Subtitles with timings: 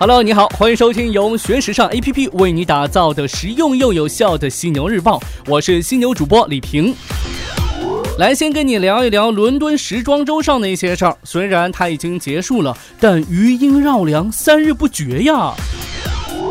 [0.00, 6.94] Hello，你好，欢迎收听由学时尚 APP 为你打造的实用又有效的犀牛日报，我是犀牛主播李平。
[8.16, 11.16] 来，先跟你聊一聊伦敦时装周上的一些事儿。
[11.24, 15.52] 虽然它已经结束了，但余音绕梁，三日不绝呀。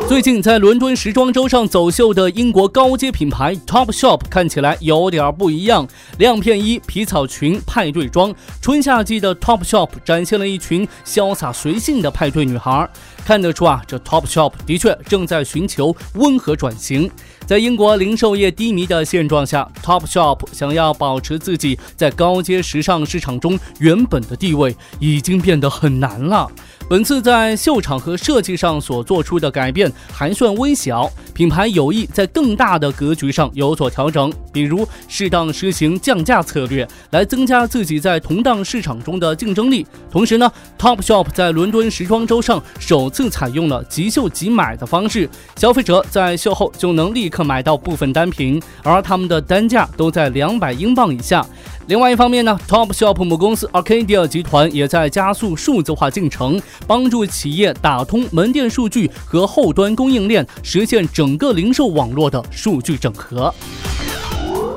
[0.08, 5.86] 最近在伦敦时装周上走秀的英国高阶品牌 Topshop 看起来有点不一样，
[6.18, 12.89] 亮片衣、皮草裙、派对装，春夏季的 Topshop 展现了一群潇洒随性的派对女孩。
[13.25, 17.11] 看得出啊，这 Topshop 的确正在寻求温和转型。
[17.46, 26.50] 在英国零售业低迷的现状下，Topshop 想要保持自己在高阶时尚市场中原本的地位，已经变得很难了。
[26.89, 39.86] 本次在秀场和设计上所做出的改变还算微小，品牌有意在更大的格局上有所调整，比如适当实行降价策略，来增加自己在同档市场中的竞争力。
[40.09, 51.45] 同时呢，Topshop 在伦敦时装周上首次采用了即秀即买的方式，消费者在秀后就能立刻买到部分单品，而他们的单价都在两百英镑以下。
[51.85, 63.53] 另外一方面呢，Topshop 母公司 Arcadia 集团也在加速数字化进程，帮助企业打通门店数据和后端供应链，实现整个零售网络的数据整合。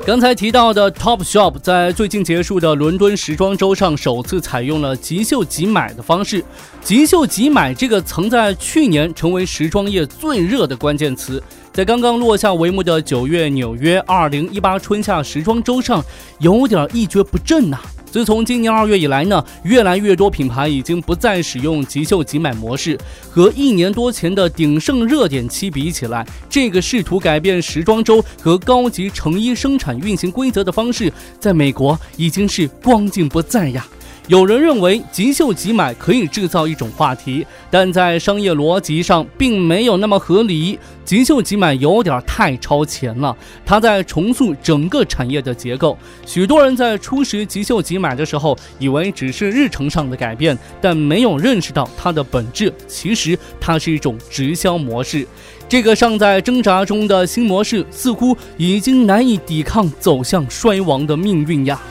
[0.03, 6.43] 刚才提到的 Topshop 在最近结束的伦敦时装周上首次采用了即秀即买的方式。
[6.83, 11.41] 即秀即买这个曾在去年成为时装业最热的关键词。
[11.71, 16.03] 在刚刚落下帷幕的九月纽约2018春夏时装周上，
[16.39, 17.79] 有点一蹶不振呐。
[18.11, 22.99] 自从今年二月以来呢，越来越多品牌已经不再使用即秀即买模式。
[23.29, 33.87] 和一年多前的鼎盛热点期比起来，这个试图改变时装周和高级成衣生产运行规则的方式，在美国已经是光景不再呀。
[34.27, 40.79] 有人认为即秀即买可以制造一种话题，但在商业逻辑上并没有那么合理。
[41.03, 45.97] 即秀即买有点太超前了，它在重塑整个产业的结构。
[46.25, 52.71] 许多人在初识即秀即买的时候，以为只是日程上的改变，但没有认识到它的本质。
[52.87, 55.27] 其实它是一种直销模式。
[55.67, 61.81] 这个尚在挣扎中的新模式，似乎已经难以抵抗走向衰亡的命运呀。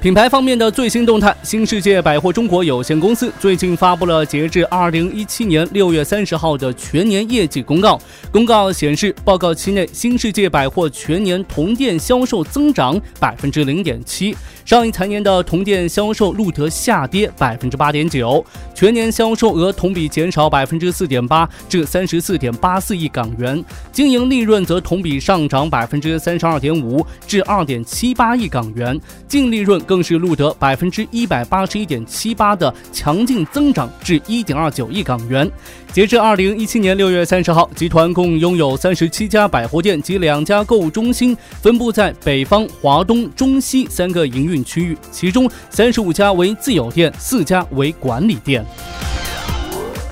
[0.00, 8.00] 品牌方面的最新动态，新世界百货中国有限公司最近发布了截至二零一七年六月三十号的全年业绩公告。
[8.32, 14.34] 公告显示，报告期内新世界百货全年同店销售增长百分之零点七，
[14.64, 18.42] 上一财年的同店销售录得下跌百分之八点九，
[18.74, 23.62] 全年销售额同比减少百分之四点八至三十四点八四亿港元，
[23.92, 29.78] 经营利润则同比上涨百分之三十二点五至二点七八亿港元，净利润。
[29.90, 35.50] 更是录得百分之一百八十一点七八的强劲增长至一点二九亿港元。
[35.92, 48.64] 截至二零一七年六月三十号，集团共拥有三十七家百货店及两家购物中心，分布在北方、华东、中西三个营运区域，其中三十五家为自有店，四家为管理店。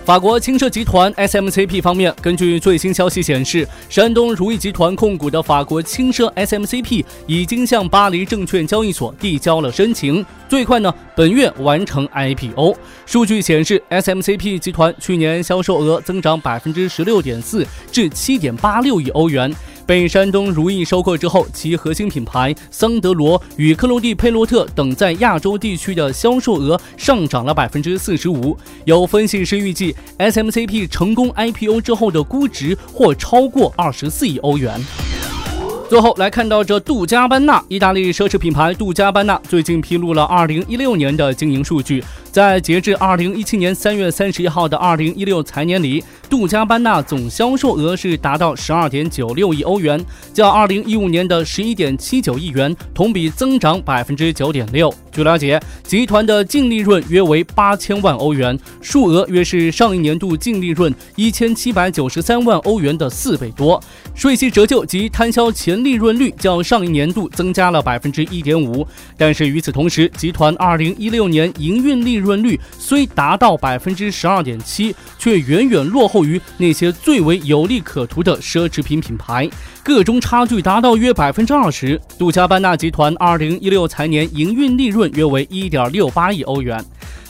[0.09, 12.75] 法国轻奢集团 SMCP 方面，根据最新消息显示，山东如意集团控股的法国轻奢 SMCP 已经向巴黎证券交易所递交了申请，最快呢本月完成 IPO。
[13.05, 19.55] 数据显示，SMCP 集团去年销售额增长百分之十六点四，至七点八六亿欧元。
[19.89, 28.55] 被山东如意收购之后，其核心品牌桑德罗与克罗地佩洛特等在亚洲地区的销售额上涨了百分之四十五。
[28.85, 34.79] 有分析师预计，SMCP 成功 IPO 之后的估值或超过二十四亿欧元。
[35.89, 46.03] 最后来看到这杜嘉班纳，意大利奢侈品牌杜嘉班纳最近披露了二零一六年的经营数据，在截至二零一七年三月三十一号的二零一六财年里。
[46.31, 49.99] 杜嘉班纳总销售额是达到十二点九六亿欧元，
[50.35, 54.93] 较二零一五年的十一点七九亿元同比增长百分之九点六。
[55.11, 63.83] 据了解，集团的净利润约为八千万欧元，数额约是上一年度净利润一千七百九十三万欧元的四倍多。
[64.15, 68.87] 税息折旧及摊销前利润率较上一年度增加了百分之一点五。
[69.17, 76.19] 但是与此同时，集团二零一六年营运利利润率虽达到百分之十二点七，却远远落后。
[76.19, 79.49] 于那些最为有利可图的奢侈品品牌，
[79.85, 81.99] 个中差距达到约百分之二十。
[82.19, 86.85] 杜嘉班纳集团二零一六财年营运利润约为一点六八亿欧元。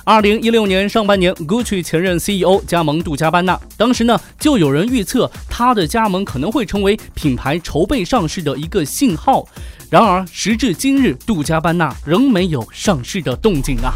[0.04, 9.46] 二零一六年上半年，Gucci 前任 CEO 加盟杜嘉班纳，当时呢就有人预测他的加盟可能会成为品牌筹备上市的一个信号。
[9.90, 13.92] 然而时至今日，杜嘉班纳仍没有上市的动静啊。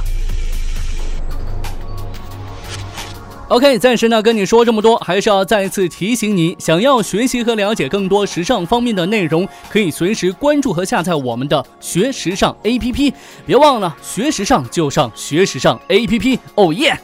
[3.53, 13.13] OK，暂时呢跟你说这么多，还是要再次提醒你，想要学习和了解更多时尚方面的内容，可以随时关注和下载我们的学时尚 APP。
[13.45, 16.39] 别忘了，学时尚就上学时尚 APP。
[16.55, 16.99] 哦耶！